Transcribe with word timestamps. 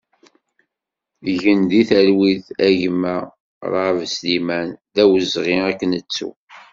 Gen 1.39 1.59
di 1.69 1.81
talwit 1.89 2.45
a 2.67 2.69
gma 2.79 3.15
Raab 3.71 3.99
Sliman, 4.13 4.69
d 4.93 4.95
awezɣi 5.01 5.55
ad 5.69 5.75
k-nettu! 5.79 6.29